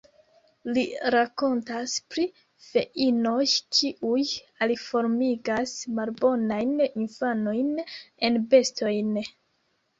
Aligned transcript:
Li 0.75 0.83
rakontas 1.15 1.93
pri 2.13 2.23
feinoj, 2.69 3.43
kiuj 3.77 4.25
aliformigas 4.67 5.77
malbonajn 6.01 6.75
infanojn 6.89 7.73
en 7.81 8.45
bestojn. 8.57 9.17